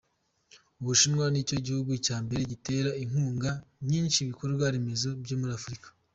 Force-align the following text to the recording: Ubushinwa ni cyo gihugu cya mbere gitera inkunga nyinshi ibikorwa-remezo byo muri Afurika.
Ubushinwa 0.81 1.25
ni 1.29 1.47
cyo 1.47 1.57
gihugu 1.65 1.93
cya 2.05 2.17
mbere 2.23 2.41
gitera 2.51 2.89
inkunga 3.03 3.51
nyinshi 3.89 4.17
ibikorwa-remezo 4.21 5.09
byo 5.23 5.35
muri 5.41 5.51
Afurika. 5.59 5.87